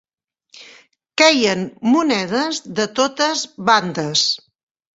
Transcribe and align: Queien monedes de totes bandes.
Queien 1.23 1.61
monedes 1.93 2.63
de 2.81 2.89
totes 3.01 3.47
bandes. 3.71 4.29